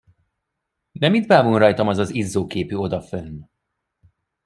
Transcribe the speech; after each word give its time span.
De 1.01 1.09
mit 1.09 1.27
bámul 1.27 1.59
rajtam 1.59 1.87
az 1.87 1.97
az 1.97 2.13
izzó 2.13 2.45
képű 2.47 2.75
odafönn? 2.75 3.41